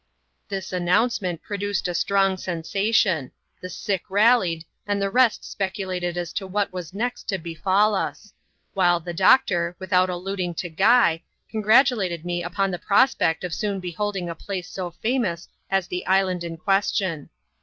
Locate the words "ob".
7.93-8.15